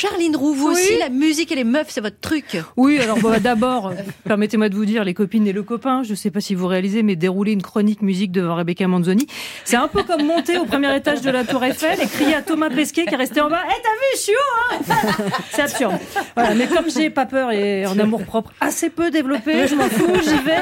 [0.00, 2.56] Charline Roux, vous aussi, la musique et les meufs, c'est votre truc.
[2.76, 6.30] Oui, alors bah, d'abord, permettez-moi de vous dire, les copines et le copain, je sais
[6.30, 9.26] pas si vous réalisez, mais dérouler une chronique musique devant Rebecca Manzoni,
[9.64, 12.42] c'est un peu comme monter au premier étage de la Tour Eiffel et crier à
[12.42, 15.62] Thomas Pesquet qui est resté en bas, Eh, t'as vu, je suis haut, hein C'est
[15.62, 15.94] absurde.
[16.36, 19.88] Voilà, mais comme j'ai pas peur et en amour propre assez peu développé, je m'en
[19.88, 20.58] fous, j'y vais.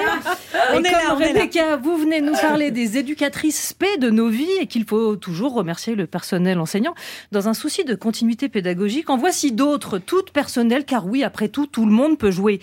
[0.72, 1.40] On et est comme là, on est là.
[1.40, 5.52] Rebecca, vous venez nous parler des éducatrices spé de nos vies et qu'il faut toujours
[5.52, 6.94] remercier le personnel enseignant
[7.32, 9.10] dans un souci de continuité pédagogique.
[9.10, 12.60] En voici d'autres, toutes personnelles, car oui, après tout, tout le monde peut jouer.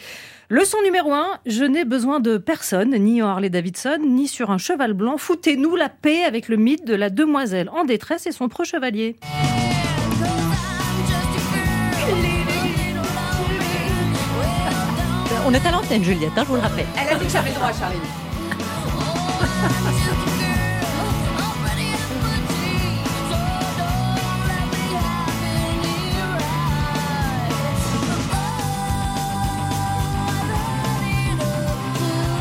[0.47, 4.57] Leçon numéro 1, je n'ai besoin de personne, ni en Harley Davidson, ni sur un
[4.57, 5.17] cheval blanc.
[5.17, 9.17] Foutez-nous la paix avec le mythe de la demoiselle en détresse et son pro-chevalier.
[15.45, 16.85] On est à l'antenne, Juliette, hein, je vous le rappelle.
[16.97, 17.99] Elle a dit que j'avais le droit, Charline.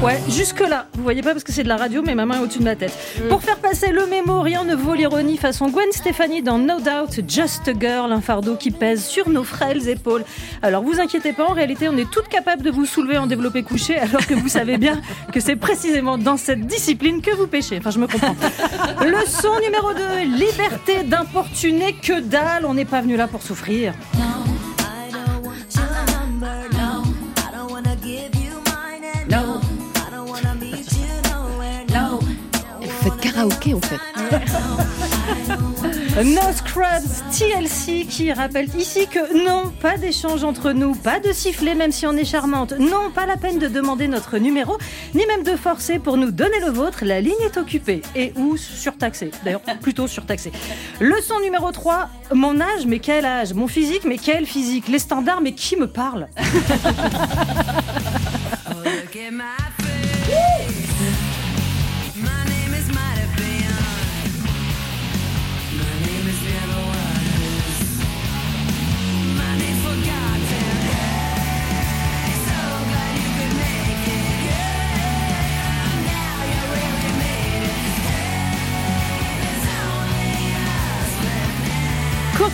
[0.02, 0.88] Ouais, jusque-là.
[0.94, 2.64] Vous voyez pas parce que c'est de la radio, mais ma main est au-dessus de
[2.64, 2.92] ma tête.
[3.28, 7.20] Pour faire passer le mémo, rien ne vaut l'ironie façon Gwen Stefani dans No Doubt,
[7.28, 10.24] Just a Girl, un fardeau qui pèse sur nos frêles épaules.
[10.60, 13.62] Alors vous inquiétez pas, en réalité, on est toutes capables de vous soulever en développé
[13.62, 15.00] couché, alors que vous savez bien
[15.30, 17.78] que c'est précisément dans cette discipline que vous pêchez.
[17.78, 18.34] Enfin, je me comprends.
[19.04, 23.94] Leçon numéro 2, liberté d'importuner que dalle, on n'est pas venu là pour souffrir.
[33.42, 34.00] Karaoké, en fait.
[36.24, 41.74] No Scrubs TLC qui rappelle ici que non, pas d'échange entre nous, pas de sifflet
[41.74, 44.76] même si on est charmante, non, pas la peine de demander notre numéro,
[45.14, 48.02] ni même de forcer pour nous donner le vôtre, la ligne est occupée.
[48.14, 50.52] Et ou surtaxée, d'ailleurs plutôt surtaxée.
[51.00, 53.54] Leçon numéro 3, mon âge, mais quel âge?
[53.54, 54.88] Mon physique, mais quel physique?
[54.88, 56.28] Les standards, mais qui me parle?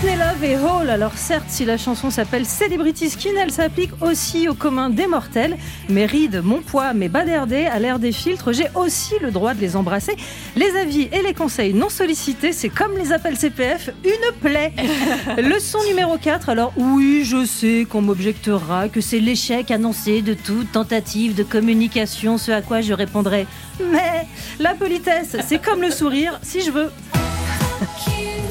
[0.00, 0.90] Courtney Love et Hall.
[0.90, 5.56] Alors certes, si la chanson s'appelle Celebrity Skin, elle s'applique aussi au commun des mortels.
[5.88, 9.60] Mes rides, mon poids, mes D, à l'air des filtres, j'ai aussi le droit de
[9.60, 10.14] les embrasser.
[10.54, 14.72] Les avis et les conseils non sollicités, c'est comme les appels CPF, une plaie.
[15.38, 16.48] Leçon numéro 4.
[16.48, 22.38] Alors oui, je sais qu'on m'objectera que c'est l'échec annoncé de toute tentative de communication,
[22.38, 23.46] ce à quoi je répondrai.
[23.80, 24.26] Mais
[24.60, 26.90] la politesse, c'est comme le sourire, si je veux.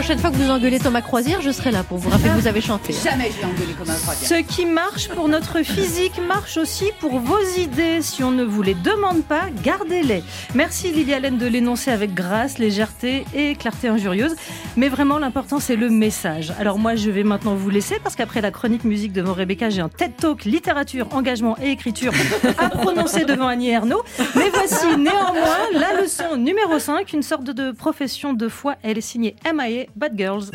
[0.00, 2.46] Prochaine fois que vous engueulez Thomas Croisière, je serai là pour vous rappeler que vous
[2.46, 2.94] avez chanté.
[2.94, 4.30] Jamais j'ai engueulé comme un croisière.
[4.30, 8.00] Ce qui marche pour notre physique marche aussi pour vos idées.
[8.00, 10.24] Si on ne vous les demande pas, gardez-les.
[10.54, 14.36] Merci Lily Allen de l'énoncer avec grâce, légèreté et clarté injurieuse.
[14.78, 16.54] Mais vraiment, l'important, c'est le message.
[16.58, 19.82] Alors moi, je vais maintenant vous laisser parce qu'après la chronique musique devant Rebecca, j'ai
[19.82, 22.14] un TED Talk littérature, engagement et écriture
[22.56, 24.02] à prononcer devant Annie Ernaux.
[24.34, 28.76] Mais voici néanmoins la leçon numéro 5, une sorte de profession de foi.
[28.82, 30.50] Elle est signée MIA Bad Girls.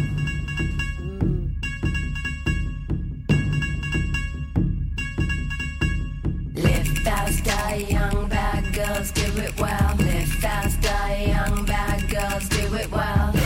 [6.53, 9.95] Live fast, die young, bad girls, do it well.
[9.97, 13.44] Live fast, die young, bad girls, do it well.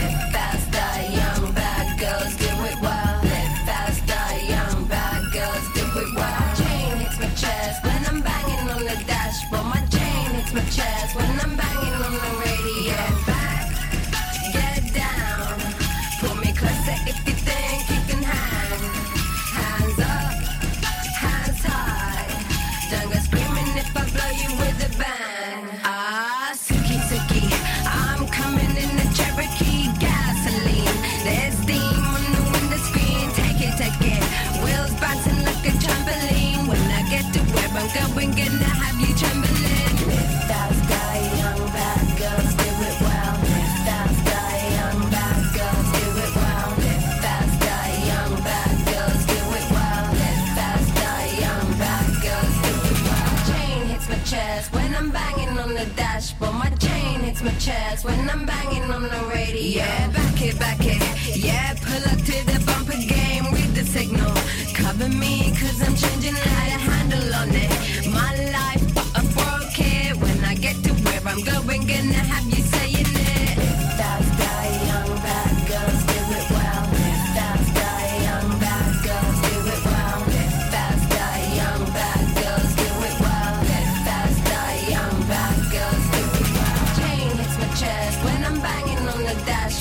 [58.04, 59.84] when I'm banging on the radio.
[59.84, 61.02] Yeah, back it, back it.
[61.36, 64.34] Yeah, pull up to the bumper game with the signal.
[64.74, 67.72] Cover me, cause I'm changing how to handle on it.
[68.14, 70.18] My life, but I broke it.
[70.18, 72.59] When I get to where I'm going, gonna have you.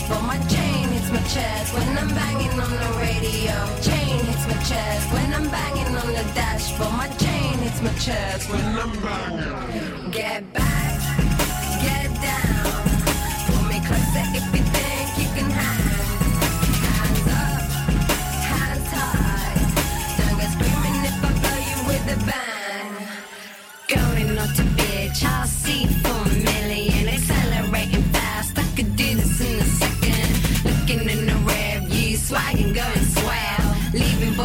[0.09, 3.55] for my chain hits my chest when I'm banging on the radio.
[3.89, 7.93] Chain hits my chest when I'm banging on the dash for my chain hits my
[8.07, 10.11] chest when I'm banging.
[10.11, 10.68] Get back.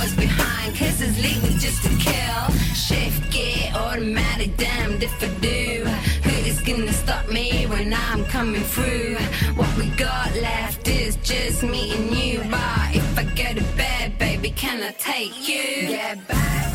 [0.03, 2.43] Boys behind, it's legal just to kill.
[2.73, 5.85] Shift gear, automatic, damned if I do.
[6.23, 9.15] Who is gonna stop me when I'm coming through?
[9.55, 12.39] What we got left is just me and you.
[12.49, 15.87] But if I go to bed, baby, can I take you?
[15.87, 16.72] Get back,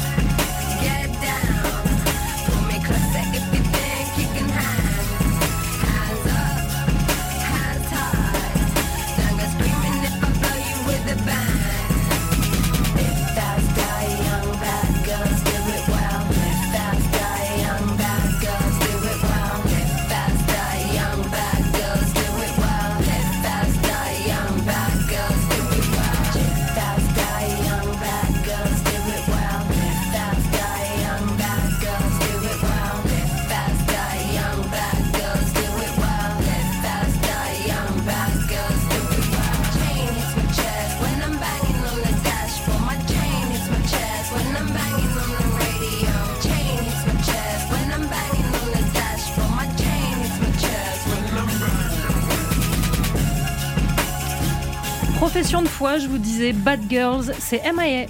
[55.30, 58.06] Profession de foi, je vous disais, Bad Girls, c'est MIA.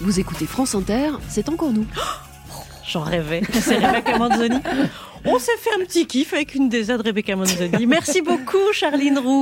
[0.00, 1.86] Vous écoutez France Inter, c'est encore nous.
[2.88, 3.42] J'en rêvais.
[3.52, 4.60] C'est Rebecca Manzoni.
[5.24, 7.84] On s'est fait un petit kiff avec une des aides de Rebecca Manzoni.
[7.84, 9.40] Merci beaucoup, Charline Roux.